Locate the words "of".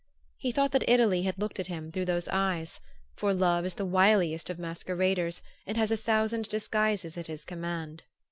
4.49-4.57